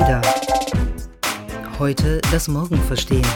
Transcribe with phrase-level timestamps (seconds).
[0.00, 0.22] Ada.
[1.78, 3.26] Heute das Morgen verstehen.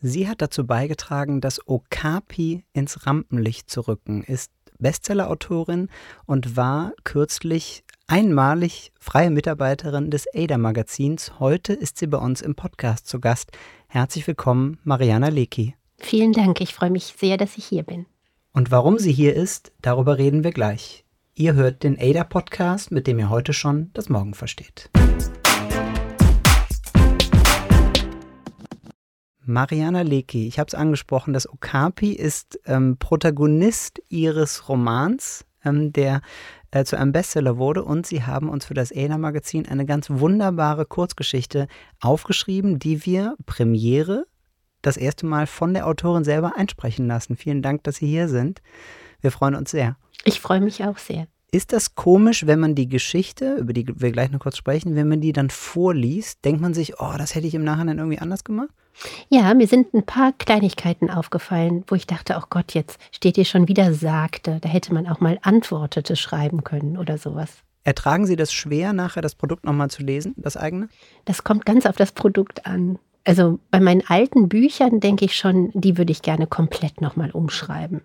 [0.00, 5.90] Sie hat dazu beigetragen, das Okapi ins Rampenlicht zu rücken, ist Bestsellerautorin
[6.26, 11.38] und war kürzlich einmalig freie Mitarbeiterin des Ada-Magazins.
[11.38, 13.52] Heute ist sie bei uns im Podcast zu Gast.
[13.86, 15.76] Herzlich willkommen, Mariana Lecki.
[15.98, 18.06] Vielen Dank, ich freue mich sehr, dass ich hier bin.
[18.52, 21.05] Und warum sie hier ist, darüber reden wir gleich.
[21.38, 24.88] Ihr hört den Ada-Podcast, mit dem ihr heute schon das Morgen versteht.
[29.44, 36.22] Mariana Lecki, ich habe es angesprochen, das Okapi ist ähm, Protagonist ihres Romans, ähm, der
[36.70, 40.86] äh, zu einem Bestseller wurde und sie haben uns für das Ada-Magazin eine ganz wunderbare
[40.86, 41.68] Kurzgeschichte
[42.00, 44.24] aufgeschrieben, die wir Premiere
[44.80, 47.36] das erste Mal von der Autorin selber einsprechen lassen.
[47.36, 48.62] Vielen Dank, dass Sie hier sind.
[49.20, 49.96] Wir freuen uns sehr.
[50.26, 51.28] Ich freue mich auch sehr.
[51.52, 55.08] Ist das komisch, wenn man die Geschichte, über die wir gleich noch kurz sprechen, wenn
[55.08, 58.42] man die dann vorliest, denkt man sich, oh, das hätte ich im Nachhinein irgendwie anders
[58.42, 58.68] gemacht?
[59.28, 63.44] Ja, mir sind ein paar Kleinigkeiten aufgefallen, wo ich dachte, oh Gott, jetzt steht hier
[63.44, 64.58] schon wieder sagte.
[64.60, 67.50] Da hätte man auch mal antwortete schreiben können oder sowas.
[67.84, 70.88] Ertragen Sie das schwer, nachher das Produkt nochmal zu lesen, das eigene?
[71.24, 72.98] Das kommt ganz auf das Produkt an.
[73.22, 78.02] Also bei meinen alten Büchern denke ich schon, die würde ich gerne komplett nochmal umschreiben.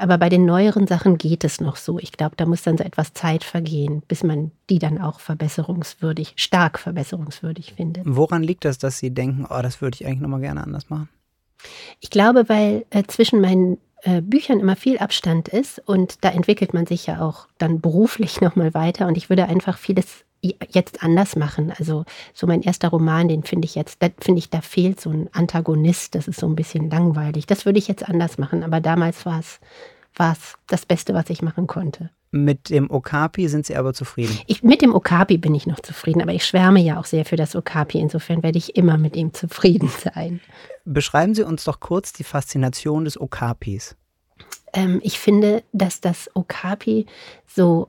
[0.00, 1.98] Aber bei den neueren Sachen geht es noch so.
[1.98, 6.32] Ich glaube, da muss dann so etwas Zeit vergehen, bis man die dann auch verbesserungswürdig,
[6.36, 8.04] stark verbesserungswürdig findet.
[8.06, 11.10] Woran liegt das, dass Sie denken, oh, das würde ich eigentlich nochmal gerne anders machen?
[12.00, 16.72] Ich glaube, weil äh, zwischen meinen äh, Büchern immer viel Abstand ist und da entwickelt
[16.72, 21.36] man sich ja auch dann beruflich nochmal weiter und ich würde einfach vieles jetzt anders
[21.36, 21.72] machen.
[21.78, 25.10] Also so mein erster Roman, den finde ich jetzt, da finde ich, da fehlt so
[25.10, 27.46] ein Antagonist, das ist so ein bisschen langweilig.
[27.46, 29.60] Das würde ich jetzt anders machen, aber damals war es
[30.16, 32.10] war es das Beste, was ich machen konnte.
[32.32, 34.38] Mit dem Okapi sind Sie aber zufrieden?
[34.46, 37.36] Ich, mit dem Okapi bin ich noch zufrieden, aber ich schwärme ja auch sehr für
[37.36, 37.98] das Okapi.
[37.98, 40.40] Insofern werde ich immer mit ihm zufrieden sein.
[40.84, 43.96] Beschreiben Sie uns doch kurz die Faszination des Okapis.
[44.72, 47.06] Ähm, ich finde, dass das Okapi
[47.46, 47.88] so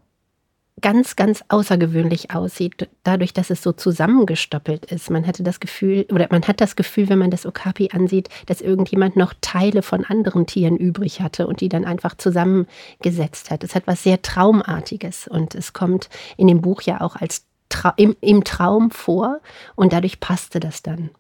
[0.82, 5.10] ganz, ganz außergewöhnlich aussieht, dadurch, dass es so zusammengestoppelt ist.
[5.10, 8.62] Man hatte das Gefühl, oder man hat das Gefühl, wenn man das Okapi ansieht, dass
[8.62, 13.64] irgendjemand noch Teile von anderen Tieren übrig hatte und die dann einfach zusammengesetzt hat.
[13.64, 17.94] Es hat was sehr Traumartiges und es kommt in dem Buch ja auch als Tra
[17.96, 19.40] im, im Traum vor
[19.76, 21.12] und dadurch passte das dann.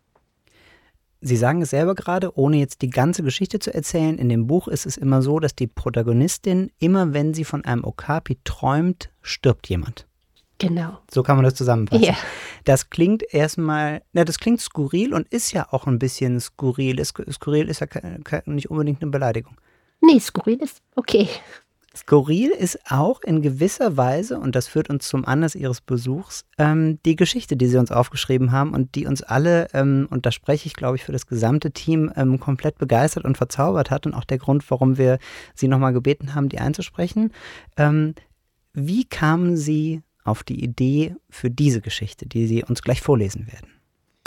[1.23, 4.17] Sie sagen es selber gerade, ohne jetzt die ganze Geschichte zu erzählen.
[4.17, 7.83] In dem Buch ist es immer so, dass die Protagonistin, immer wenn sie von einem
[7.83, 10.07] Okapi träumt, stirbt jemand.
[10.57, 10.97] Genau.
[11.11, 12.03] So kann man das zusammenfassen.
[12.03, 12.15] Ja.
[12.65, 17.03] Das klingt erstmal, na, das klingt skurril und ist ja auch ein bisschen skurril.
[17.03, 17.87] Skurril ist ja
[18.45, 19.57] nicht unbedingt eine Beleidigung.
[20.01, 21.27] Nee, skurril ist okay.
[21.95, 26.99] Skurril ist auch in gewisser Weise, und das führt uns zum Anlass Ihres Besuchs, ähm,
[27.05, 30.67] die Geschichte, die Sie uns aufgeschrieben haben und die uns alle, ähm, und da spreche
[30.67, 34.23] ich, glaube ich, für das gesamte Team, ähm, komplett begeistert und verzaubert hat und auch
[34.23, 35.19] der Grund, warum wir
[35.53, 37.31] Sie nochmal gebeten haben, die einzusprechen.
[37.75, 38.15] Ähm,
[38.73, 43.67] wie kamen Sie auf die Idee für diese Geschichte, die Sie uns gleich vorlesen werden?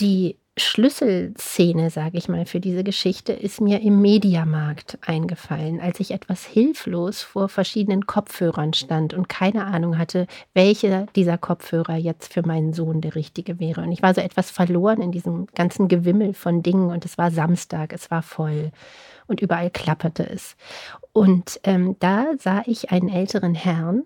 [0.01, 6.13] Die Schlüsselszene, sage ich mal, für diese Geschichte ist mir im Mediamarkt eingefallen, als ich
[6.13, 12.47] etwas hilflos vor verschiedenen Kopfhörern stand und keine Ahnung hatte, welcher dieser Kopfhörer jetzt für
[12.47, 13.81] meinen Sohn der richtige wäre.
[13.81, 17.33] Und ich war so etwas verloren in diesem ganzen Gewimmel von Dingen und es war
[17.33, 18.71] Samstag, es war voll
[19.27, 20.55] und überall klapperte es.
[21.13, 24.05] Und ähm, da sah ich einen älteren Herrn,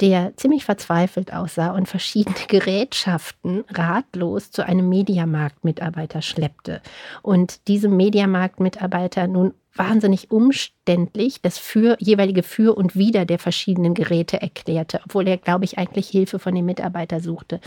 [0.00, 6.82] der ziemlich verzweifelt aussah und verschiedene Gerätschaften ratlos zu einem Mediamarkt-Mitarbeiter schleppte.
[7.22, 14.40] Und diesem Mediamarkt-Mitarbeiter nun wahnsinnig umständlich das für, jeweilige Für und Wider der verschiedenen Geräte
[14.40, 17.60] erklärte, obwohl er, glaube ich, eigentlich Hilfe von dem Mitarbeiter suchte.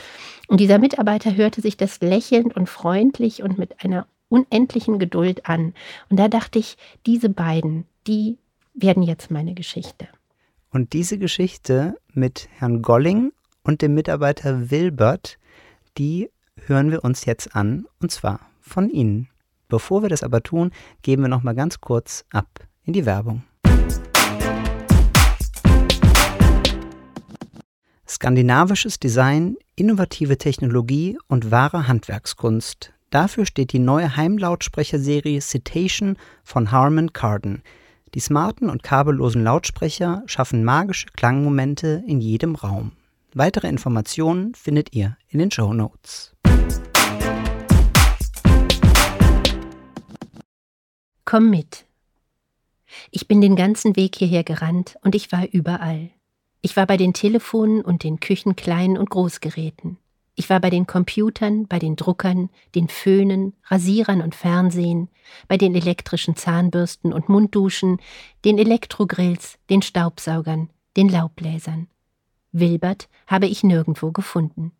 [0.47, 5.73] Und dieser Mitarbeiter hörte sich das lächelnd und freundlich und mit einer unendlichen Geduld an.
[6.09, 8.37] Und da dachte ich, diese beiden, die
[8.73, 10.07] werden jetzt meine Geschichte.
[10.71, 13.31] Und diese Geschichte mit Herrn Golling
[13.63, 15.39] und dem Mitarbeiter Wilbert,
[15.97, 16.29] die
[16.67, 19.29] hören wir uns jetzt an, und zwar von Ihnen.
[19.67, 20.69] Bevor wir das aber tun,
[21.01, 22.47] geben wir noch mal ganz kurz ab
[22.83, 23.41] in die Werbung.
[28.07, 32.93] Skandinavisches Design, innovative Technologie und wahre Handwerkskunst.
[33.09, 37.63] Dafür steht die neue Heimlautsprecherserie Citation von Harman Kardon–
[38.15, 42.91] die smarten und kabellosen Lautsprecher schaffen magische Klangmomente in jedem Raum.
[43.33, 46.35] Weitere Informationen findet ihr in den Show Notes.
[51.25, 51.85] Komm mit.
[53.11, 56.09] Ich bin den ganzen Weg hierher gerannt und ich war überall.
[56.61, 59.97] Ich war bei den Telefonen und den Küchenkleinen und Großgeräten.
[60.39, 65.09] Ich war bei den Computern, bei den Druckern, den Föhnen, Rasierern und Fernsehen,
[65.49, 67.99] bei den elektrischen Zahnbürsten und Mundduschen,
[68.45, 71.87] den Elektrogrills, den Staubsaugern, den Laubbläsern.
[72.53, 74.71] Wilbert habe ich nirgendwo gefunden.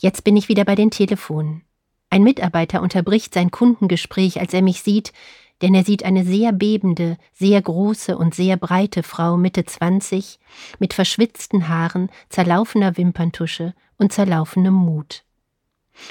[0.00, 1.62] Jetzt bin ich wieder bei den Telefonen.
[2.10, 5.12] Ein Mitarbeiter unterbricht sein Kundengespräch, als er mich sieht,
[5.62, 10.38] denn er sieht eine sehr bebende, sehr große und sehr breite Frau Mitte zwanzig,
[10.78, 15.24] mit verschwitzten Haaren, zerlaufener Wimperntusche und zerlaufenem Mut.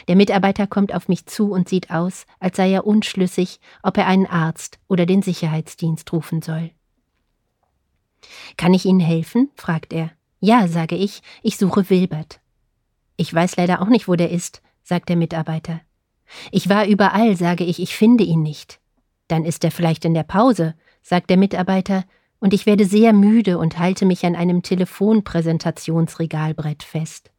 [0.07, 4.07] Der Mitarbeiter kommt auf mich zu und sieht aus, als sei er unschlüssig, ob er
[4.07, 6.71] einen Arzt oder den Sicherheitsdienst rufen soll.
[8.57, 9.49] Kann ich Ihnen helfen?
[9.55, 10.11] fragt er.
[10.39, 12.39] Ja, sage ich, ich suche Wilbert.
[13.17, 15.81] Ich weiß leider auch nicht, wo der ist, sagt der Mitarbeiter.
[16.51, 18.79] Ich war überall, sage ich, ich finde ihn nicht.
[19.29, 22.03] Dann ist er vielleicht in der Pause, sagt der Mitarbeiter,
[22.39, 27.31] und ich werde sehr müde und halte mich an einem Telefonpräsentationsregalbrett fest.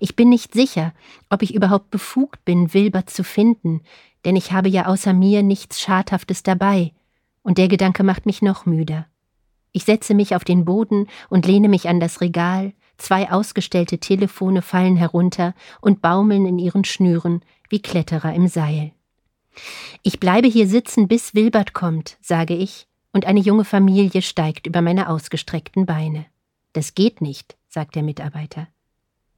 [0.00, 0.92] Ich bin nicht sicher,
[1.28, 3.82] ob ich überhaupt befugt bin, Wilbert zu finden,
[4.24, 6.92] denn ich habe ja außer mir nichts Schadhaftes dabei,
[7.42, 9.06] und der Gedanke macht mich noch müder.
[9.72, 14.62] Ich setze mich auf den Boden und lehne mich an das Regal, zwei ausgestellte Telefone
[14.62, 18.92] fallen herunter und baumeln in ihren Schnüren wie Kletterer im Seil.
[20.02, 24.82] Ich bleibe hier sitzen, bis Wilbert kommt, sage ich, und eine junge Familie steigt über
[24.82, 26.26] meine ausgestreckten Beine.
[26.72, 28.68] Das geht nicht, sagt der Mitarbeiter.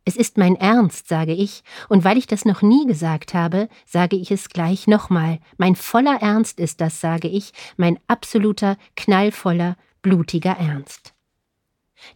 [0.04, 4.16] Es ist mein Ernst, sage ich, und weil ich das noch nie gesagt habe, sage
[4.16, 5.38] ich es gleich nochmal.
[5.56, 11.14] Mein voller Ernst ist das, sage ich, mein absoluter, knallvoller, blutiger Ernst.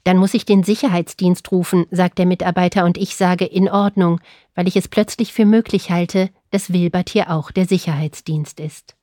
[0.05, 4.21] Dann muss ich den Sicherheitsdienst rufen, sagt der Mitarbeiter, und ich sage in Ordnung,
[4.55, 8.95] weil ich es plötzlich für möglich halte, dass Wilbert hier auch der Sicherheitsdienst ist.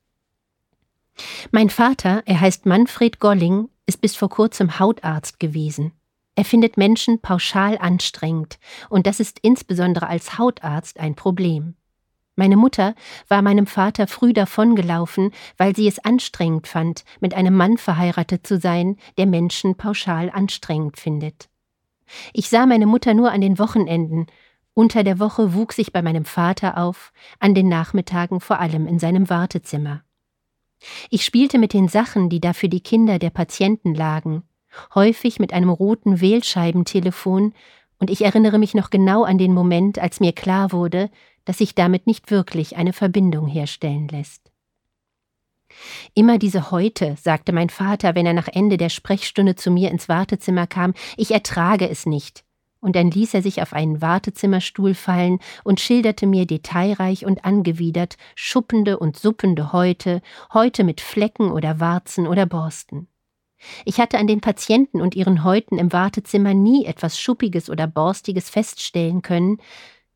[1.52, 5.92] Mein Vater, er heißt Manfred Golling, ist bis vor kurzem Hautarzt gewesen.
[6.36, 8.58] Er findet Menschen pauschal anstrengend,
[8.90, 11.76] und das ist insbesondere als Hautarzt ein Problem.
[12.38, 12.96] Meine Mutter
[13.28, 18.58] war meinem Vater früh davongelaufen, weil sie es anstrengend fand, mit einem Mann verheiratet zu
[18.60, 21.50] sein, der Menschen pauschal anstrengend findet.
[22.32, 24.28] Ich sah meine Mutter nur an den Wochenenden,
[24.74, 29.00] unter der Woche wuchs ich bei meinem Vater auf, an den Nachmittagen vor allem in
[29.00, 30.04] seinem Wartezimmer.
[31.10, 34.44] Ich spielte mit den Sachen, die da für die Kinder der Patienten lagen,
[34.96, 37.54] häufig mit einem roten Wählscheibentelefon,
[38.00, 41.12] und ich erinnere mich noch genau an den Moment, als mir klar wurde,
[41.46, 44.52] dass sich damit nicht wirklich eine Verbindung herstellen lässt.
[46.14, 50.10] Immer diese Heute, sagte mein Vater, wenn er nach Ende der Sprechstunde zu mir ins
[50.10, 52.44] Wartezimmer kam, ich ertrage es nicht.
[52.82, 58.18] Und dann ließ er sich auf einen Wartezimmerstuhl fallen und schilderte mir detailreich und angewidert
[58.36, 60.22] schuppende und suppende Häute,
[60.54, 63.08] Häute mit Flecken oder Warzen oder Borsten.
[63.86, 68.50] Ich hatte an den Patienten und ihren Häuten im Wartezimmer nie etwas Schuppiges oder Borstiges
[68.50, 69.60] feststellen können,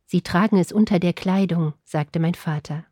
[0.08, 2.86] Sie tragen es unter der Kleidung, sagte mein Vater.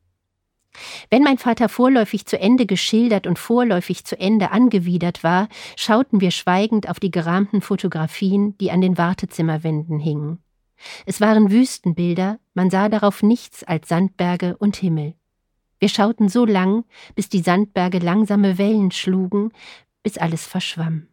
[1.10, 6.32] Wenn mein Vater vorläufig zu Ende geschildert und vorläufig zu Ende angewidert war, schauten wir
[6.32, 10.40] schweigend auf die gerahmten Fotografien, die an den Wartezimmerwänden hingen.
[11.06, 15.16] Es waren Wüstenbilder, man sah darauf nichts als Sandberge und Himmel.
[15.80, 16.86] Wir schauten so lang,
[17.16, 19.52] bis die Sandberge langsame Wellen schlugen,
[20.02, 21.08] bis alles verschwamm.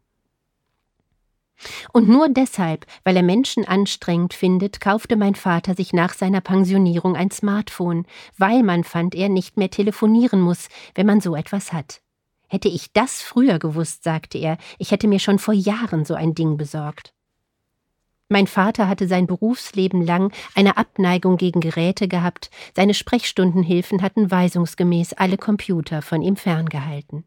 [1.93, 7.17] Und nur deshalb, weil er Menschen anstrengend findet, kaufte mein Vater sich nach seiner Pensionierung
[7.17, 8.07] ein Smartphone,
[8.39, 12.01] weil man fand, er nicht mehr telefonieren muss, wenn man so etwas hat.
[12.49, 16.35] Hätte ich das früher gewusst, sagte er, ich hätte mir schon vor Jahren so ein
[16.35, 17.15] Ding besorgt.
[18.29, 25.15] Mein Vater hatte sein Berufsleben lang eine Abneigung gegen Geräte gehabt, seine Sprechstundenhilfen hatten weisungsgemäß
[25.15, 27.25] alle Computer von ihm ferngehalten.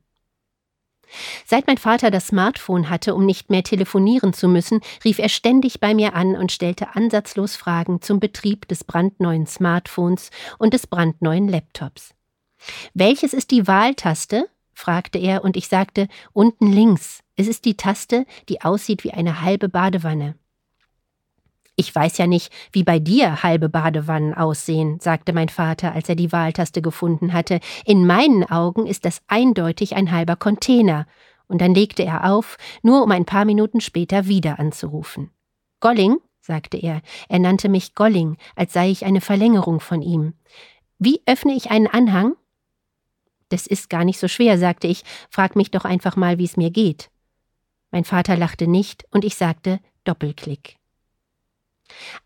[1.46, 5.79] Seit mein Vater das Smartphone hatte, um nicht mehr telefonieren zu müssen, rief er ständig
[5.79, 11.48] bei mir an und stellte ansatzlos Fragen zum Betrieb des brandneuen Smartphones und des brandneuen
[11.48, 12.13] Laptops.
[12.93, 14.50] Welches ist die Wahltaste?
[14.74, 17.20] fragte er, und ich sagte unten links.
[17.36, 20.36] Es ist die Taste, die aussieht wie eine halbe Badewanne.
[21.75, 26.15] Ich weiß ja nicht, wie bei dir halbe Badewannen aussehen, sagte mein Vater, als er
[26.15, 27.60] die Wahltaste gefunden hatte.
[27.86, 31.08] In meinen Augen ist das eindeutig ein halber Container.
[31.48, 35.32] Und dann legte er auf, nur um ein paar Minuten später wieder anzurufen.
[35.80, 40.34] Golling, sagte er, er nannte mich Golling, als sei ich eine Verlängerung von ihm.
[41.00, 42.36] Wie öffne ich einen Anhang?
[43.50, 46.58] Das ist gar nicht so schwer, sagte ich, frag mich doch einfach mal, wie es
[46.58, 47.10] mir geht.
[47.92, 50.77] Mein Vater lachte nicht, und ich sagte Doppelklick.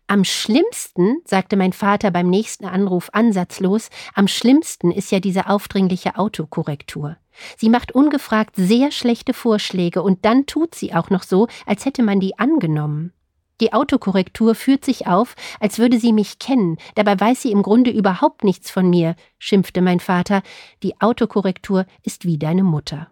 [0.06, 6.16] Am schlimmsten, sagte mein Vater beim nächsten Anruf ansatzlos, am schlimmsten ist ja diese aufdringliche
[6.16, 7.16] Autokorrektur.
[7.56, 12.02] Sie macht ungefragt sehr schlechte Vorschläge und dann tut sie auch noch so, als hätte
[12.02, 13.12] man die angenommen.
[13.60, 17.90] Die Autokorrektur führt sich auf, als würde sie mich kennen, dabei weiß sie im Grunde
[17.90, 20.42] überhaupt nichts von mir, schimpfte mein Vater.
[20.82, 23.10] Die Autokorrektur ist wie deine Mutter.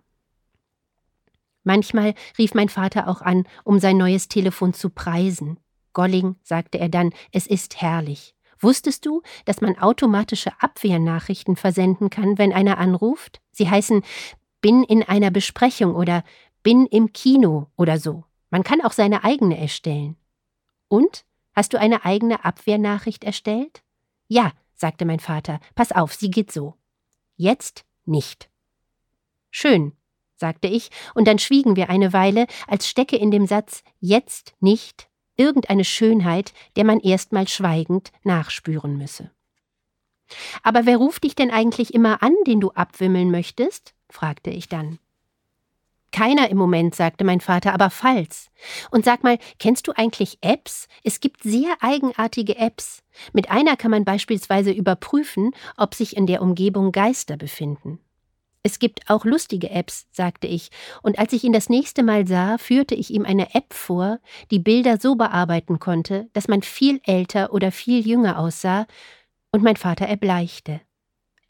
[1.64, 5.58] Manchmal rief mein Vater auch an, um sein neues Telefon zu preisen.
[5.96, 8.34] Golling, sagte er dann, es ist herrlich.
[8.60, 13.40] Wusstest du, dass man automatische Abwehrnachrichten versenden kann, wenn einer anruft?
[13.50, 14.02] Sie heißen
[14.60, 16.22] bin in einer Besprechung oder
[16.62, 18.24] bin im Kino oder so.
[18.50, 20.16] Man kann auch seine eigene erstellen.
[20.88, 21.24] Und?
[21.54, 23.82] Hast du eine eigene Abwehrnachricht erstellt?
[24.28, 25.60] Ja, sagte mein Vater.
[25.74, 26.74] Pass auf, sie geht so.
[27.36, 28.50] Jetzt nicht.
[29.50, 29.92] Schön,
[30.34, 35.08] sagte ich, und dann schwiegen wir eine Weile, als stecke in dem Satz jetzt nicht
[35.36, 39.30] irgendeine Schönheit, der man erstmal schweigend nachspüren müsse.
[40.62, 43.94] Aber wer ruft dich denn eigentlich immer an, den du abwimmeln möchtest?
[44.08, 44.98] fragte ich dann.
[46.12, 48.48] Keiner im Moment, sagte mein Vater, aber falls.
[48.90, 50.88] Und sag mal, kennst du eigentlich Apps?
[51.04, 53.02] Es gibt sehr eigenartige Apps.
[53.32, 58.00] Mit einer kann man beispielsweise überprüfen, ob sich in der Umgebung Geister befinden.
[58.66, 62.58] Es gibt auch lustige Apps, sagte ich, und als ich ihn das nächste Mal sah,
[62.58, 64.18] führte ich ihm eine App vor,
[64.50, 68.88] die Bilder so bearbeiten konnte, dass man viel älter oder viel jünger aussah,
[69.52, 70.80] und mein Vater erbleichte.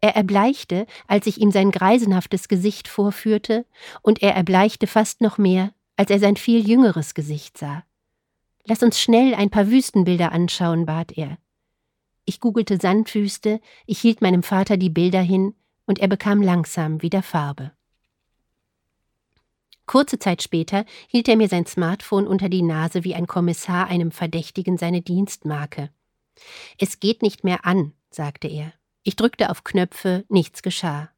[0.03, 3.65] Er erbleichte, als ich ihm sein greisenhaftes Gesicht vorführte,
[4.03, 7.83] und er erbleichte fast noch mehr, als er sein viel jüngeres Gesicht sah.
[8.65, 11.39] Lass uns schnell ein paar Wüstenbilder anschauen, bat er.
[12.27, 15.55] Ich googelte Sandwüste, ich hielt meinem Vater die Bilder hin,
[15.87, 17.73] und er bekam langsam wieder Farbe.
[19.87, 24.11] Kurze Zeit später hielt er mir sein Smartphone unter die Nase wie ein Kommissar einem
[24.11, 25.91] Verdächtigen seine Dienstmarke.
[26.79, 28.73] Es geht nicht mehr an, sagte er.
[29.05, 31.11] Ich drückte auf Knöpfe, nichts geschah.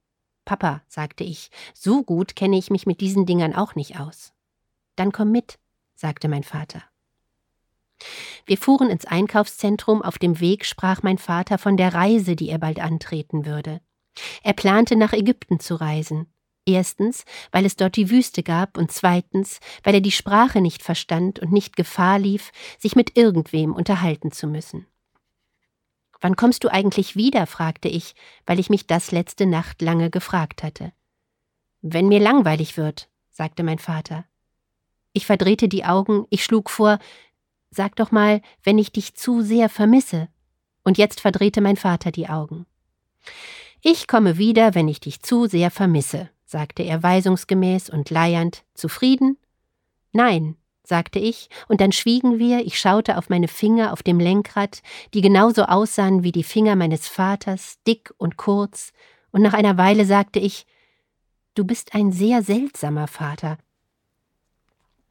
[0.44, 4.32] Papa, sagte ich, so gut kenne ich mich mit diesen Dingern auch nicht aus.
[4.96, 5.58] Dann komm mit,
[5.94, 6.82] sagte mein Vater.
[8.46, 12.58] Wir fuhren ins Einkaufszentrum, auf dem Weg sprach mein Vater von der Reise, die er
[12.58, 13.80] bald antreten würde.
[14.42, 16.26] Er plante nach Ägypten zu reisen.
[16.66, 21.38] Erstens, weil es dort die Wüste gab und zweitens, weil er die Sprache nicht verstand
[21.38, 24.86] und nicht Gefahr lief, sich mit irgendwem unterhalten zu müssen.
[26.20, 27.46] Wann kommst du eigentlich wieder?
[27.46, 30.92] fragte ich, weil ich mich das letzte Nacht lange gefragt hatte.
[31.80, 34.24] Wenn mir langweilig wird, sagte mein Vater.
[35.12, 36.98] Ich verdrehte die Augen, ich schlug vor,
[37.70, 40.28] sag doch mal, wenn ich dich zu sehr vermisse.
[40.84, 42.66] Und jetzt verdrehte mein Vater die Augen.
[43.80, 48.64] Ich komme wieder, wenn ich dich zu sehr vermisse, sagte er weisungsgemäß und leiernd.
[48.74, 49.38] Zufrieden?
[50.12, 54.82] Nein, sagte ich, und dann schwiegen wir, ich schaute auf meine Finger auf dem Lenkrad,
[55.14, 58.92] die genauso aussahen wie die Finger meines Vaters, dick und kurz,
[59.30, 60.66] und nach einer Weile sagte ich
[61.54, 63.58] Du bist ein sehr seltsamer Vater.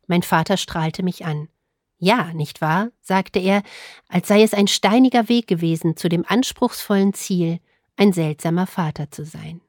[0.07, 1.49] Mein Vater strahlte mich an.
[1.99, 2.89] Ja, nicht wahr?
[3.01, 3.63] sagte er,
[4.07, 7.59] als sei es ein steiniger Weg gewesen zu dem anspruchsvollen Ziel,
[7.97, 9.61] ein seltsamer Vater zu sein.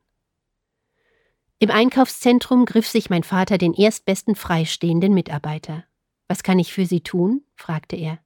[1.58, 5.84] Im Einkaufszentrum griff sich mein Vater den erstbesten freistehenden Mitarbeiter.
[6.28, 7.42] Was kann ich für Sie tun?
[7.56, 8.18] fragte er.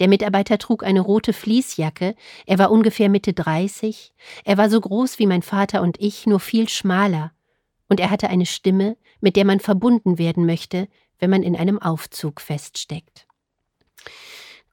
[0.00, 4.12] Der Mitarbeiter trug eine rote Fließjacke, er war ungefähr Mitte dreißig,
[4.44, 7.32] er war so groß wie mein Vater und ich, nur viel schmaler,
[7.88, 10.88] und er hatte eine Stimme, mit der man verbunden werden möchte,
[11.18, 13.26] wenn man in einem Aufzug feststeckt.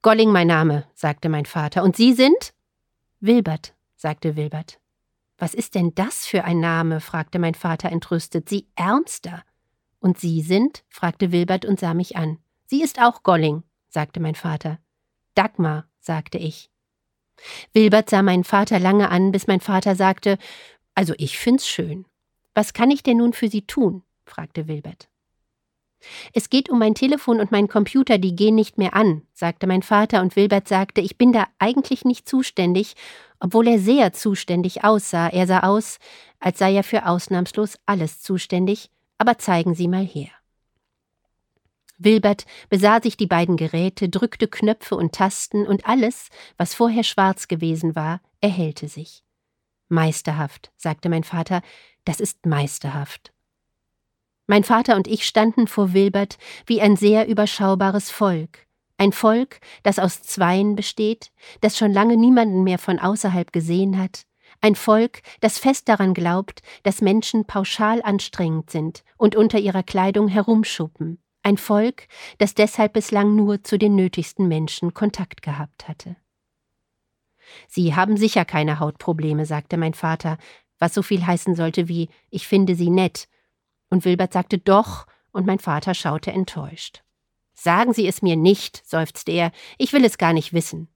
[0.01, 2.53] Golling mein Name, sagte mein Vater, und Sie sind?
[3.21, 4.81] Wilbert, sagte Wilbert.
[5.37, 6.99] Was ist denn das für ein Name?
[6.99, 8.49] fragte mein Vater entrüstet.
[8.49, 9.43] Sie ärmster.
[9.99, 10.83] Und Sie sind?
[10.89, 12.37] fragte Wilbert und sah mich an.
[12.65, 14.77] Sie ist auch Golling, sagte mein Vater.
[15.35, 16.69] Dagmar, sagte ich.
[17.71, 20.37] Wilbert sah meinen Vater lange an, bis mein Vater sagte,
[20.95, 22.05] also ich find's schön.
[22.53, 24.03] Was kann ich denn nun für Sie tun?
[24.25, 25.07] fragte Wilbert.
[26.33, 29.83] Es geht um mein Telefon und mein Computer, die gehen nicht mehr an, sagte mein
[29.83, 32.95] Vater, und Wilbert sagte, ich bin da eigentlich nicht zuständig,
[33.39, 35.27] obwohl er sehr zuständig aussah.
[35.29, 35.99] Er sah aus,
[36.39, 40.29] als sei er für ausnahmslos alles zuständig, aber zeigen Sie mal her.
[41.97, 47.47] Wilbert besah sich die beiden Geräte, drückte Knöpfe und Tasten, und alles, was vorher schwarz
[47.47, 49.23] gewesen war, erhellte sich.
[49.89, 51.61] Meisterhaft, sagte mein Vater,
[52.05, 53.31] das ist meisterhaft.
[54.45, 59.99] Mein Vater und ich standen vor Wilbert wie ein sehr überschaubares Volk, ein Volk, das
[59.99, 61.31] aus Zweien besteht,
[61.61, 64.25] das schon lange niemanden mehr von außerhalb gesehen hat,
[64.59, 70.27] ein Volk, das fest daran glaubt, dass Menschen pauschal anstrengend sind und unter ihrer Kleidung
[70.27, 72.07] herumschuppen, ein Volk,
[72.37, 76.17] das deshalb bislang nur zu den nötigsten Menschen Kontakt gehabt hatte.
[77.67, 80.37] Sie haben sicher keine Hautprobleme, sagte mein Vater,
[80.79, 83.27] was so viel heißen sollte wie ich finde sie nett
[83.93, 87.03] und Wilbert sagte doch, und mein Vater schaute enttäuscht.
[87.53, 90.87] Sagen Sie es mir nicht, seufzte er, ich will es gar nicht wissen.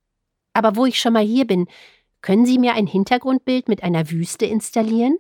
[0.54, 1.68] Aber wo ich schon mal hier bin,
[2.22, 5.18] können Sie mir ein Hintergrundbild mit einer Wüste installieren?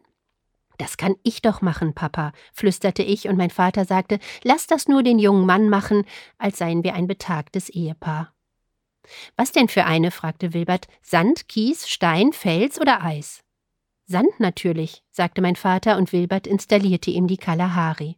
[0.79, 5.03] Das kann ich doch machen, Papa, flüsterte ich, und mein Vater sagte, lass das nur
[5.03, 6.03] den jungen Mann machen,
[6.39, 8.33] als seien wir ein betagtes Ehepaar.
[9.35, 10.09] Was denn für eine?
[10.09, 10.87] fragte Wilbert.
[11.03, 13.43] Sand, Kies, Stein, Fels oder Eis?
[14.07, 18.17] Sand natürlich, sagte mein Vater, und Wilbert installierte ihm die Kalahari.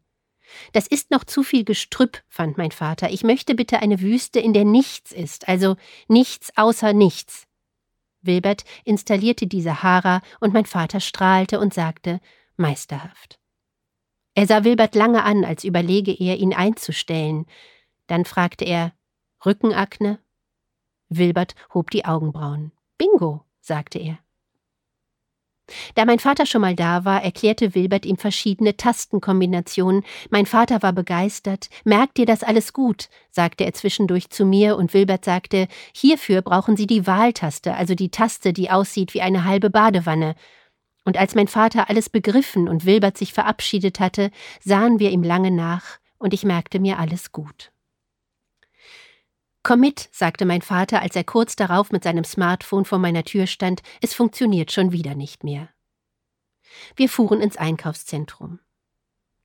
[0.71, 3.09] Das ist noch zu viel Gestrüpp, fand mein Vater.
[3.09, 5.77] Ich möchte bitte eine Wüste, in der nichts ist, also
[6.07, 7.47] nichts außer nichts.
[8.21, 12.19] Wilbert installierte die Sahara, und mein Vater strahlte und sagte
[12.55, 13.39] meisterhaft.
[14.35, 17.47] Er sah Wilbert lange an, als überlege er, ihn einzustellen.
[18.07, 18.93] Dann fragte er
[19.43, 20.19] Rückenakne?
[21.09, 22.71] Wilbert hob die Augenbrauen.
[22.97, 24.19] Bingo, sagte er.
[25.99, 30.05] Da mein Vater schon mal da war, erklärte Wilbert ihm verschiedene Tastenkombinationen.
[30.29, 31.69] Mein Vater war begeistert.
[31.83, 36.77] Merkt dir das alles gut, sagte er zwischendurch zu mir, und Wilbert sagte, hierfür brauchen
[36.77, 40.35] Sie die Wahltaste, also die Taste, die aussieht wie eine halbe Badewanne.
[41.03, 44.31] Und als mein Vater alles begriffen und Wilbert sich verabschiedet hatte,
[44.63, 47.73] sahen wir ihm lange nach, und ich merkte mir alles gut.
[49.63, 53.47] Komm mit, sagte mein Vater, als er kurz darauf mit seinem Smartphone vor meiner Tür
[53.47, 55.67] stand, es funktioniert schon wieder nicht mehr.
[56.95, 58.59] Wir fuhren ins Einkaufszentrum.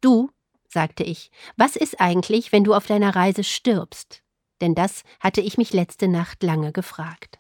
[0.00, 0.30] Du,
[0.68, 4.22] sagte ich, was ist eigentlich, wenn du auf deiner Reise stirbst?
[4.60, 7.38] Denn das hatte ich mich letzte Nacht lange gefragt.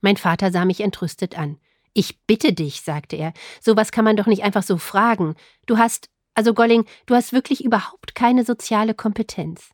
[0.00, 1.58] Mein Vater sah mich entrüstet an.
[1.92, 5.36] Ich bitte dich, sagte er, sowas kann man doch nicht einfach so fragen.
[5.66, 9.70] Du hast, also Golling, du hast wirklich überhaupt keine soziale Kompetenz.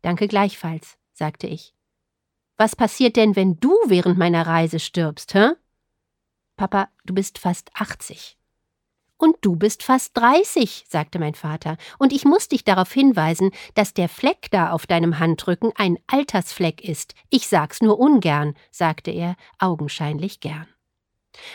[0.00, 1.74] Danke gleichfalls, sagte ich.
[2.56, 5.50] Was passiert denn, wenn du während meiner Reise stirbst, hä?
[6.56, 8.36] Papa, du bist fast 80.
[9.16, 13.94] Und du bist fast 30, sagte mein Vater, und ich muss dich darauf hinweisen, dass
[13.94, 17.14] der Fleck da auf deinem Handrücken ein Altersfleck ist.
[17.30, 20.66] Ich sag's nur ungern, sagte er, augenscheinlich gern.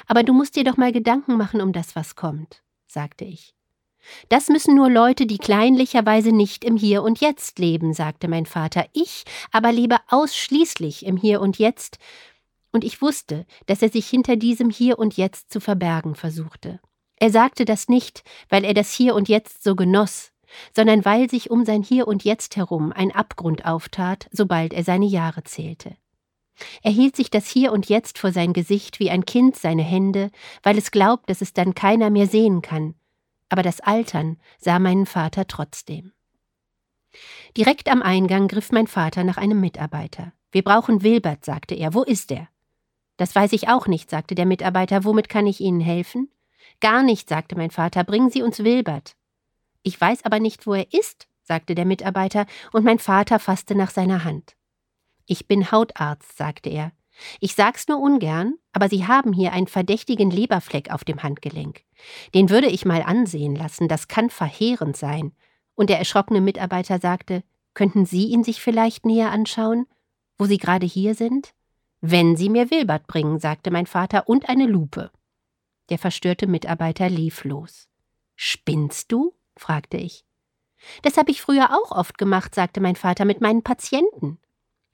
[0.07, 3.53] Aber du musst dir doch mal Gedanken machen um das, was kommt, sagte ich.
[4.29, 8.85] Das müssen nur Leute, die kleinlicherweise nicht im Hier und Jetzt leben, sagte mein Vater.
[8.93, 11.99] Ich aber lebe ausschließlich im Hier und Jetzt,
[12.71, 16.79] und ich wusste, dass er sich hinter diesem Hier und Jetzt zu verbergen versuchte.
[17.17, 20.31] Er sagte das nicht, weil er das Hier und Jetzt so genoss,
[20.75, 25.05] sondern weil sich um sein Hier und Jetzt herum ein Abgrund auftat, sobald er seine
[25.05, 25.95] Jahre zählte.
[26.83, 30.31] Er hielt sich das Hier und Jetzt vor sein Gesicht wie ein Kind seine Hände,
[30.63, 32.95] weil es glaubt, dass es dann keiner mehr sehen kann,
[33.49, 36.11] aber das Altern sah meinen Vater trotzdem.
[37.57, 40.33] Direkt am Eingang griff mein Vater nach einem Mitarbeiter.
[40.51, 41.93] Wir brauchen Wilbert, sagte er.
[41.93, 42.47] Wo ist er?
[43.19, 45.03] Das weiß ich auch nicht, sagte der Mitarbeiter.
[45.03, 46.31] Womit kann ich Ihnen helfen?
[46.79, 48.05] Gar nicht, sagte mein Vater.
[48.05, 49.17] Bringen Sie uns Wilbert.
[49.83, 53.89] Ich weiß aber nicht, wo er ist, sagte der Mitarbeiter, und mein Vater fasste nach
[53.89, 54.55] seiner Hand.
[55.25, 56.93] Ich bin Hautarzt, sagte er.
[57.41, 61.83] Ich sag's nur ungern, aber Sie haben hier einen verdächtigen Leberfleck auf dem Handgelenk.
[62.33, 65.33] Den würde ich mal ansehen lassen, das kann verheerend sein.
[65.75, 69.87] Und der erschrockene Mitarbeiter sagte, könnten Sie ihn sich vielleicht näher anschauen,
[70.37, 71.53] wo Sie gerade hier sind?
[72.01, 75.11] Wenn Sie mir Wilbert bringen, sagte mein Vater, und eine Lupe.
[75.89, 77.89] Der verstörte Mitarbeiter lief los.
[78.35, 79.33] Spinnst du?
[79.57, 80.23] fragte ich.
[81.01, 84.39] Das habe ich früher auch oft gemacht, sagte mein Vater, mit meinen Patienten.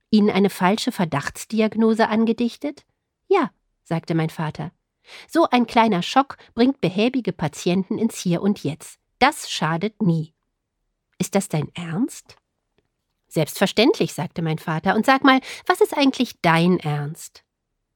[0.10, 2.86] Ihnen eine falsche Verdachtsdiagnose angedichtet?
[3.28, 3.52] Ja,
[3.84, 4.72] sagte mein Vater.
[5.28, 9.00] So ein kleiner Schock bringt behäbige Patienten ins Hier und Jetzt.
[9.20, 10.34] Das schadet nie.
[11.20, 12.38] Ist das dein Ernst?
[13.36, 17.44] Selbstverständlich, sagte mein Vater, und sag mal, was ist eigentlich dein Ernst?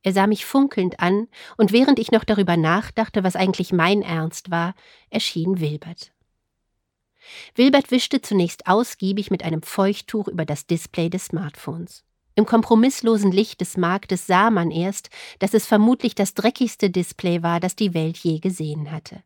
[0.03, 4.51] Er sah mich funkelnd an, und während ich noch darüber nachdachte, was eigentlich mein Ernst
[4.51, 4.75] war,
[5.09, 6.11] erschien Wilbert.
[7.55, 12.03] Wilbert wischte zunächst ausgiebig mit einem Feuchttuch über das Display des Smartphones.
[12.35, 17.61] Im kompromisslosen Licht des Marktes sah man erst, dass es vermutlich das dreckigste Display war,
[17.61, 19.23] das die Welt je gesehen hatte.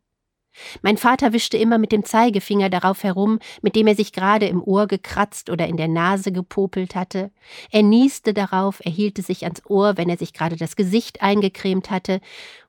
[0.82, 4.62] Mein Vater wischte immer mit dem Zeigefinger darauf herum, mit dem er sich gerade im
[4.62, 7.30] Ohr gekratzt oder in der Nase gepopelt hatte.
[7.70, 11.22] Er nieste darauf, er hielt es sich ans Ohr, wenn er sich gerade das Gesicht
[11.22, 12.20] eingecremt hatte,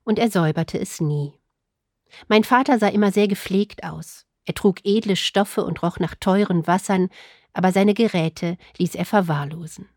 [0.03, 1.33] und er säuberte es nie.
[2.27, 4.25] Mein Vater sah immer sehr gepflegt aus.
[4.45, 7.09] Er trug edle Stoffe und roch nach teuren Wassern,
[7.53, 9.89] aber seine Geräte ließ er verwahrlosen.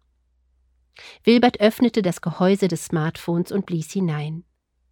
[1.22, 4.44] Wilbert öffnete das Gehäuse des Smartphones und blies hinein.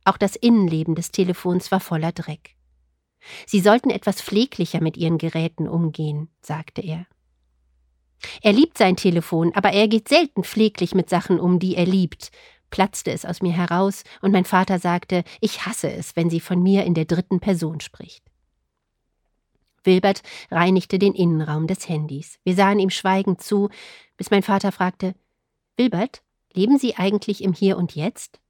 [0.04, 2.55] Auch das Innenleben des Telefons war voller Dreck.
[3.46, 7.06] Sie sollten etwas pfleglicher mit ihren Geräten umgehen, sagte er.
[8.42, 12.30] Er liebt sein Telefon, aber er geht selten pfleglich mit Sachen um, die er liebt,
[12.70, 16.62] platzte es aus mir heraus, und mein Vater sagte, ich hasse es, wenn sie von
[16.62, 18.24] mir in der dritten Person spricht.
[19.84, 22.38] Wilbert reinigte den Innenraum des Handys.
[22.42, 23.68] Wir sahen ihm schweigend zu,
[24.16, 25.14] bis mein Vater fragte:
[25.76, 28.40] Wilbert, leben Sie eigentlich im Hier und Jetzt?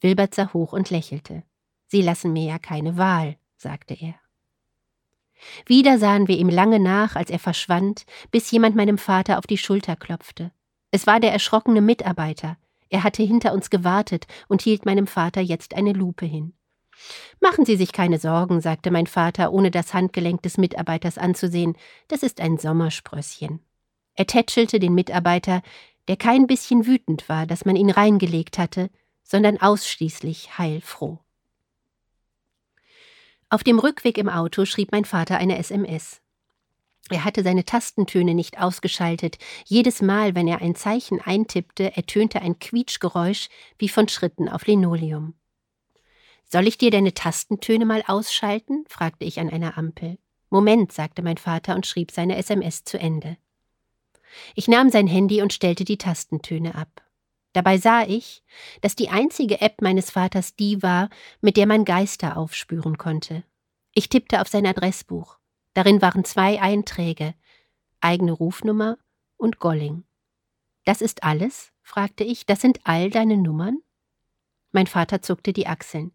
[0.00, 1.42] Wilbert sah hoch und lächelte.
[1.86, 4.14] Sie lassen mir ja keine Wahl, sagte er.
[5.66, 9.58] Wieder sahen wir ihm lange nach, als er verschwand, bis jemand meinem Vater auf die
[9.58, 10.52] Schulter klopfte.
[10.90, 12.56] Es war der erschrockene Mitarbeiter.
[12.88, 16.52] Er hatte hinter uns gewartet und hielt meinem Vater jetzt eine Lupe hin.
[17.40, 22.22] Machen Sie sich keine Sorgen, sagte mein Vater, ohne das Handgelenk des Mitarbeiters anzusehen, das
[22.22, 23.60] ist ein Sommersprösschen.
[24.14, 25.62] Er tätschelte den Mitarbeiter,
[26.06, 28.90] der kein bisschen wütend war, dass man ihn reingelegt hatte,
[29.24, 31.23] sondern ausschließlich heilfroh.
[33.54, 36.20] Auf dem Rückweg im Auto schrieb mein Vater eine SMS.
[37.08, 39.38] Er hatte seine Tastentöne nicht ausgeschaltet.
[39.64, 45.34] Jedes Mal, wenn er ein Zeichen eintippte, ertönte ein Quietschgeräusch wie von Schritten auf Linoleum.
[46.50, 48.86] Soll ich dir deine Tastentöne mal ausschalten?
[48.88, 50.18] fragte ich an einer Ampel.
[50.50, 53.36] Moment, sagte mein Vater und schrieb seine SMS zu Ende.
[54.56, 57.03] Ich nahm sein Handy und stellte die Tastentöne ab.
[57.54, 58.42] Dabei sah ich,
[58.82, 61.08] dass die einzige App meines Vaters die war,
[61.40, 63.44] mit der man Geister aufspüren konnte.
[63.94, 65.38] Ich tippte auf sein Adressbuch.
[65.72, 67.34] Darin waren zwei Einträge,
[68.00, 68.98] eigene Rufnummer
[69.36, 70.04] und Golling.
[70.84, 71.72] Das ist alles?
[71.80, 72.44] fragte ich.
[72.44, 73.78] Das sind all deine Nummern?
[74.72, 76.12] Mein Vater zuckte die Achseln.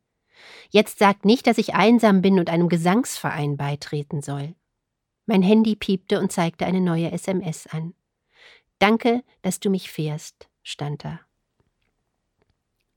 [0.70, 4.56] Jetzt sag nicht, dass ich einsam bin und einem Gesangsverein beitreten soll.
[5.26, 7.94] Mein Handy piepte und zeigte eine neue SMS an.
[8.80, 11.20] Danke, dass du mich fährst, stand da.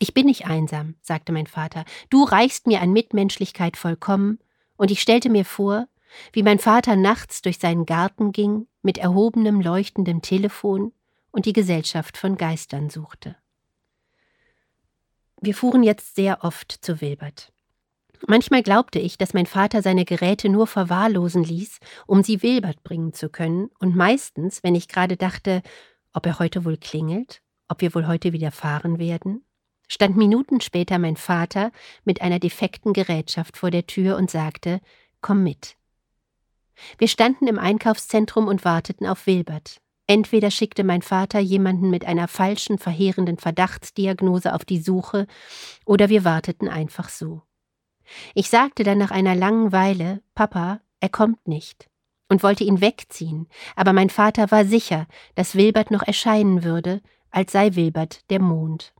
[0.02, 1.84] Ich bin nicht einsam, sagte mein Vater.
[2.10, 4.40] Du reichst mir an Mitmenschlichkeit vollkommen,
[4.74, 5.86] und ich stellte mir vor,
[6.32, 10.90] wie mein Vater nachts durch seinen Garten ging, mit erhobenem leuchtendem Telefon
[11.30, 13.36] und die Gesellschaft von Geistern suchte.
[15.40, 17.52] Wir fuhren jetzt sehr oft zu Wilbert.
[18.26, 23.12] Manchmal glaubte ich, dass mein Vater seine Geräte nur verwahrlosen ließ, um sie Wilbert bringen
[23.12, 25.62] zu können, und meistens, wenn ich gerade dachte,
[26.12, 29.44] ob er heute wohl klingelt, ob wir wohl heute wieder fahren werden,
[29.92, 31.70] stand Minuten später mein Vater
[32.04, 34.80] mit einer defekten Gerätschaft vor der Tür und sagte
[35.20, 35.76] Komm mit.
[36.96, 39.82] Wir standen im Einkaufszentrum und warteten auf Wilbert.
[40.06, 45.26] Entweder schickte mein Vater jemanden mit einer falschen, verheerenden Verdachtsdiagnose auf die Suche,
[45.84, 47.42] oder wir warteten einfach so.
[48.34, 51.88] Ich sagte dann nach einer langen Weile Papa, er kommt nicht,
[52.28, 57.52] und wollte ihn wegziehen, aber mein Vater war sicher, dass Wilbert noch erscheinen würde, als
[57.52, 58.94] sei Wilbert der Mond.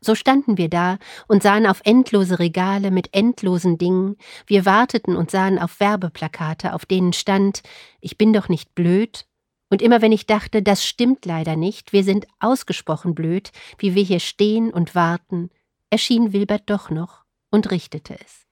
[0.00, 5.30] So standen wir da und sahen auf endlose Regale mit endlosen Dingen, wir warteten und
[5.30, 7.62] sahen auf Werbeplakate, auf denen stand
[8.00, 9.26] Ich bin doch nicht blöd,
[9.70, 14.02] und immer wenn ich dachte, das stimmt leider nicht, wir sind ausgesprochen blöd, wie wir
[14.02, 15.50] hier stehen und warten,
[15.90, 18.46] erschien Wilbert doch noch und richtete es.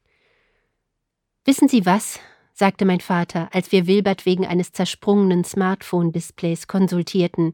[1.45, 2.19] Wissen Sie was?
[2.53, 7.53] sagte mein Vater, als wir Wilbert wegen eines zersprungenen Smartphone-Displays konsultierten,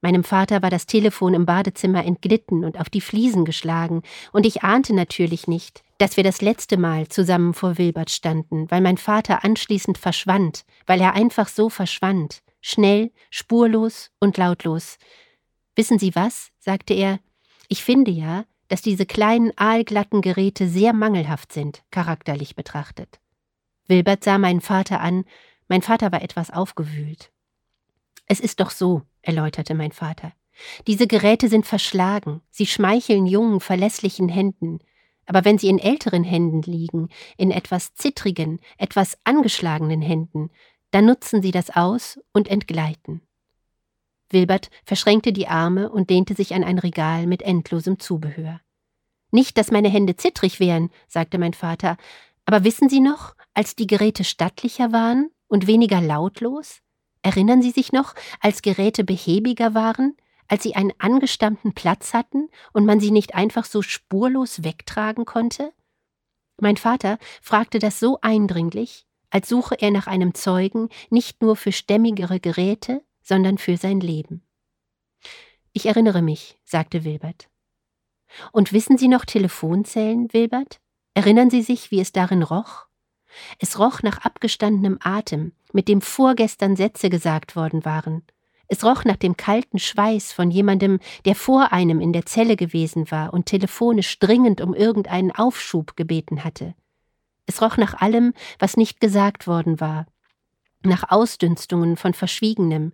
[0.00, 4.62] Meinem Vater war das Telefon im Badezimmer entglitten und auf die Fliesen geschlagen, und ich
[4.62, 9.44] ahnte natürlich nicht, dass wir das letzte Mal zusammen vor Wilbert standen, weil mein Vater
[9.44, 14.98] anschließend verschwand, weil er einfach so verschwand, schnell, spurlos und lautlos.
[15.74, 16.50] Wissen Sie was?
[16.58, 17.18] sagte er.
[17.68, 23.18] Ich finde ja, dass diese kleinen aalglatten Geräte sehr mangelhaft sind, charakterlich betrachtet.
[23.88, 25.24] Wilbert sah meinen Vater an,
[25.66, 27.30] mein Vater war etwas aufgewühlt.
[28.28, 30.32] Es ist doch so, erläuterte mein Vater.
[30.86, 34.80] Diese Geräte sind verschlagen, sie schmeicheln jungen, verlässlichen Händen,
[35.26, 40.50] aber wenn sie in älteren Händen liegen, in etwas zittrigen, etwas angeschlagenen Händen,
[40.90, 43.22] dann nutzen sie das aus und entgleiten.
[44.30, 48.60] Wilbert verschränkte die Arme und lehnte sich an ein Regal mit endlosem Zubehör.
[49.30, 51.96] Nicht, dass meine Hände zittrig wären, sagte mein Vater,
[52.46, 56.80] aber wissen Sie noch, als die Geräte stattlicher waren und weniger lautlos?
[57.22, 60.16] Erinnern Sie sich noch, als Geräte behäbiger waren,
[60.48, 65.72] als sie einen angestammten Platz hatten und man sie nicht einfach so spurlos wegtragen konnte?
[66.60, 71.70] Mein Vater fragte das so eindringlich, als suche er nach einem Zeugen nicht nur für
[71.70, 74.42] stämmigere Geräte, sondern für sein Leben.
[75.72, 77.48] Ich erinnere mich, sagte Wilbert.
[78.52, 80.80] Und wissen Sie noch Telefonzellen, Wilbert?
[81.14, 82.87] Erinnern Sie sich, wie es darin roch?
[83.58, 88.22] Es roch nach abgestandenem Atem, mit dem vorgestern Sätze gesagt worden waren.
[88.68, 93.10] Es roch nach dem kalten Schweiß von jemandem, der vor einem in der Zelle gewesen
[93.10, 96.74] war und telefonisch dringend um irgendeinen Aufschub gebeten hatte.
[97.46, 100.06] Es roch nach allem, was nicht gesagt worden war,
[100.82, 102.92] nach Ausdünstungen von Verschwiegenem,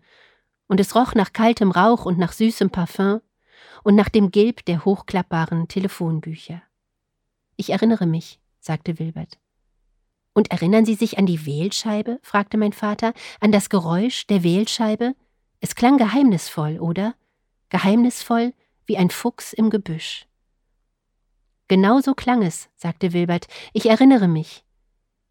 [0.67, 3.21] und es roch nach kaltem Rauch und nach süßem Parfum
[3.83, 6.63] und nach dem Gilb der hochklappbaren Telefonbücher.
[7.57, 9.39] Ich erinnere mich, sagte Wilbert.
[10.35, 12.19] Und erinnern Sie sich an die Wählscheibe?
[12.23, 15.15] fragte mein Vater, an das Geräusch der Wählscheibe?
[15.61, 17.15] Es klang geheimnisvoll, oder?
[17.71, 18.53] Geheimnisvoll
[18.85, 20.27] wie ein Fuchs im Gebüsch.
[21.69, 24.65] Genau so klang es, sagte Wilbert, ich erinnere mich.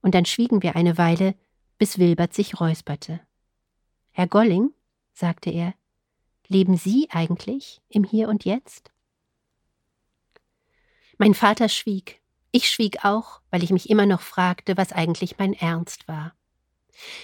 [0.02, 1.36] Und dann schwiegen wir eine Weile,
[1.78, 3.20] bis Wilbert sich räusperte.
[4.12, 4.72] Herr Golling,
[5.12, 5.76] sagte er,
[6.48, 8.92] leben Sie eigentlich im Hier und Jetzt?
[11.18, 12.23] Mein Vater schwieg.
[12.56, 16.36] Ich schwieg auch, weil ich mich immer noch fragte, was eigentlich mein Ernst war.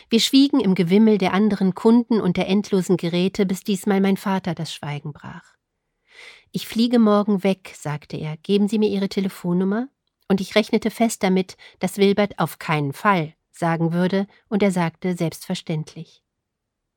[0.10, 4.56] Wir schwiegen im Gewimmel der anderen Kunden und der endlosen Geräte, bis diesmal mein Vater
[4.56, 5.54] das Schweigen brach.
[6.52, 8.38] Ich fliege morgen weg, sagte er.
[8.38, 9.88] Geben Sie mir Ihre Telefonnummer?
[10.28, 15.16] Und ich rechnete fest damit, dass Wilbert auf keinen Fall sagen würde, und er sagte
[15.16, 16.24] selbstverständlich.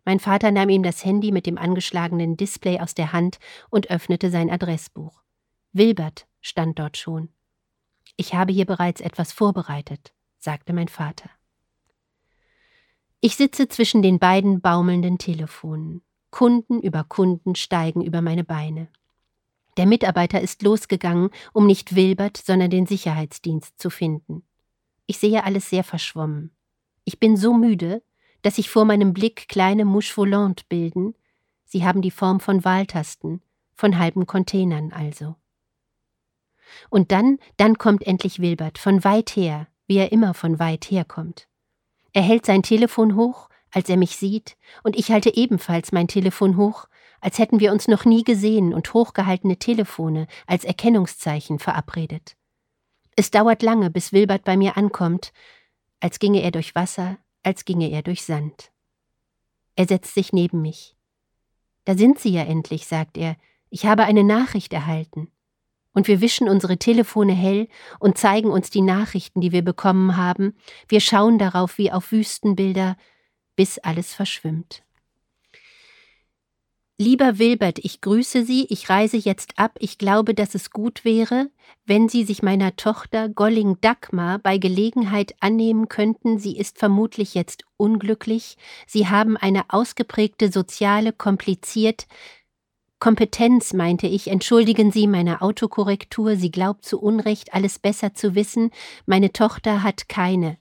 [0.07, 4.31] Mein Vater nahm ihm das Handy mit dem angeschlagenen Display aus der Hand und öffnete
[4.31, 5.21] sein Adressbuch.
[5.73, 7.29] Wilbert stand dort schon.
[8.17, 11.31] Ich habe hier bereits etwas vorbereitet, sagte mein Vater.
[13.21, 16.03] Ich sitze zwischen den beiden baumelnden Telefonen.
[16.31, 18.89] Kunden über Kunden steigen über meine Beine.
[19.77, 24.43] Der Mitarbeiter ist losgegangen, um nicht Wilbert, sondern den Sicherheitsdienst zu finden.
[25.07, 26.51] Ich sehe alles sehr verschwommen.
[27.05, 28.03] Ich bin so müde,
[28.43, 31.15] dass sich vor meinem Blick kleine Mouche volante bilden.
[31.65, 33.43] Sie haben die Form von Wahltasten,
[33.75, 35.37] von halben Containern also.
[36.91, 41.05] Und dann, dann kommt endlich Wilbert, von weit her, wie er immer von weit her
[41.05, 41.49] kommt.
[42.13, 46.57] Er hält sein Telefon hoch, als er mich sieht, und ich halte ebenfalls mein Telefon
[46.57, 46.87] hoch,
[47.21, 52.37] als hätten wir uns noch nie gesehen und hochgehaltene Telefone als Erkennungszeichen verabredet.
[53.17, 55.33] Es dauert lange, bis Wilbert bei mir ankommt,
[56.01, 58.73] als ginge er durch Wasser, als ginge er durch Sand.
[59.77, 60.97] Er setzt sich neben mich.
[61.85, 63.37] Da sind Sie ja endlich, sagt er.
[63.71, 65.31] Ich habe eine Nachricht erhalten.
[65.95, 70.57] Und wir wischen unsere Telefone hell und zeigen uns die Nachrichten, die wir bekommen haben.
[70.89, 72.97] Wir schauen darauf wie auf Wüstenbilder,
[73.57, 74.83] bis alles verschwimmt.
[76.99, 79.73] Lieber Wilbert, ich grüße Sie, ich reise jetzt ab.
[79.81, 81.51] Ich glaube, dass es gut wäre,
[81.85, 86.39] wenn Sie sich meiner Tochter Golling Dagmar bei Gelegenheit annehmen könnten.
[86.39, 88.57] Sie ist vermutlich jetzt unglücklich.
[88.87, 92.07] Sie haben eine ausgeprägte soziale, kompliziert,
[93.03, 98.71] Kompetenz, meinte ich, entschuldigen Sie meine Autokorrektur, sie glaubt zu Unrecht alles besser zu wissen,
[99.07, 100.57] meine Tochter hat keine.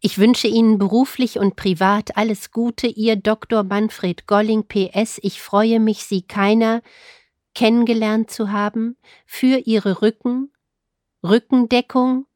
[0.00, 3.64] Ich wünsche Ihnen beruflich und privat alles Gute, Ihr Dr.
[3.64, 5.18] Manfred Golling PS.
[5.20, 6.80] Ich freue mich, Sie keiner
[7.56, 10.52] kennengelernt zu haben, für Ihre Rücken,
[11.24, 12.26] Rückendeckung,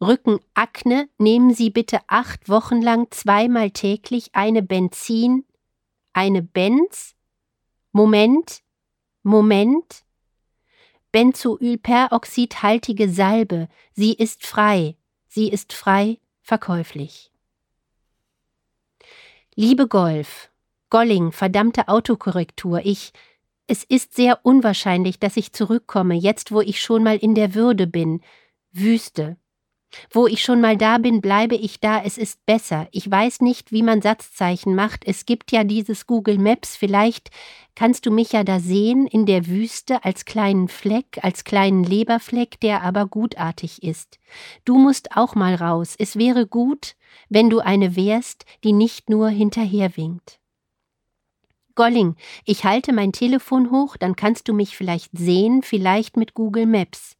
[0.00, 5.44] Rückenakne nehmen Sie bitte acht Wochen lang zweimal täglich eine Benzin,
[6.12, 7.14] eine Benz,
[7.92, 8.62] Moment,
[9.22, 10.04] Moment.
[11.12, 14.96] Benzoylperoxidhaltige Salbe, sie ist frei,
[15.28, 17.30] sie ist frei verkäuflich.
[19.54, 20.50] Liebe Golf,
[20.88, 23.12] Golling, verdammte Autokorrektur, ich,
[23.66, 27.86] es ist sehr unwahrscheinlich, dass ich zurückkomme, jetzt wo ich schon mal in der Würde
[27.86, 28.22] bin.
[28.72, 29.36] Wüste,
[30.10, 32.88] wo ich schon mal da bin, bleibe ich da, es ist besser.
[32.92, 35.04] Ich weiß nicht, wie man Satzzeichen macht.
[35.06, 37.30] Es gibt ja dieses Google Maps, vielleicht
[37.74, 42.60] kannst du mich ja da sehen, in der Wüste, als kleinen Fleck, als kleinen Leberfleck,
[42.60, 44.18] der aber gutartig ist.
[44.64, 45.94] Du musst auch mal raus.
[45.98, 46.96] Es wäre gut,
[47.28, 50.38] wenn du eine wärst, die nicht nur hinterherwinkt.
[51.74, 56.66] Golling, ich halte mein Telefon hoch, dann kannst du mich vielleicht sehen, vielleicht mit Google
[56.66, 57.16] Maps.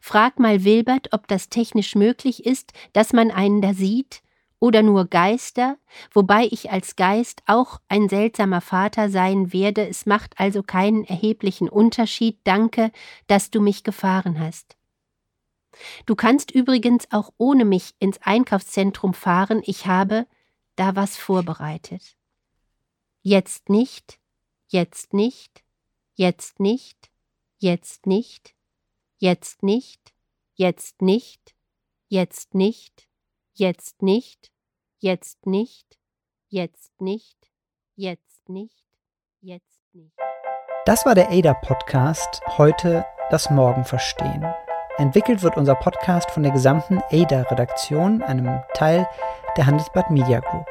[0.00, 4.22] Frag mal Wilbert, ob das technisch möglich ist, dass man einen da sieht,
[4.58, 5.76] oder nur Geister,
[6.12, 11.68] wobei ich als Geist auch ein seltsamer Vater sein werde, es macht also keinen erheblichen
[11.68, 12.90] Unterschied, danke,
[13.26, 14.76] dass du mich gefahren hast.
[16.06, 20.26] Du kannst übrigens auch ohne mich ins Einkaufszentrum fahren, ich habe
[20.74, 22.16] da was vorbereitet.
[23.22, 24.18] Jetzt nicht,
[24.68, 25.64] jetzt nicht,
[26.14, 27.10] jetzt nicht,
[27.58, 28.55] jetzt nicht,
[29.18, 30.12] Jetzt nicht,
[30.56, 31.54] jetzt nicht,
[32.06, 33.08] jetzt nicht,
[33.54, 34.52] jetzt nicht,
[34.98, 35.98] jetzt nicht,
[36.46, 37.50] jetzt nicht,
[37.94, 38.84] jetzt nicht,
[39.40, 40.12] jetzt nicht.
[40.84, 42.42] Das war der ADA-Podcast.
[42.58, 44.44] Heute das Morgen verstehen.
[44.98, 49.08] Entwickelt wird unser Podcast von der gesamten ADA-Redaktion, einem Teil
[49.56, 50.66] der Handelsblatt Media Group.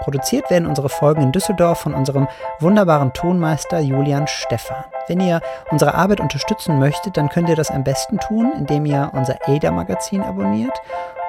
[0.00, 2.28] Produziert werden unsere Folgen in Düsseldorf von unserem
[2.60, 4.84] wunderbaren Tonmeister Julian Stephan.
[5.06, 9.10] Wenn ihr unsere Arbeit unterstützen möchtet, dann könnt ihr das am besten tun, indem ihr
[9.14, 10.80] unser ADA-Magazin abonniert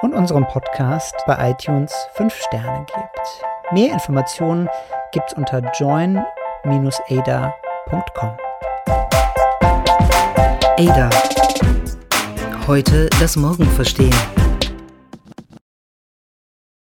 [0.02, 3.44] und unserem Podcast bei iTunes 5 Sterne gebt.
[3.72, 4.68] Mehr Informationen
[5.12, 6.24] gibt's unter join-ada.com.
[10.78, 11.10] ADA.
[12.66, 14.39] Heute das Morgen verstehen.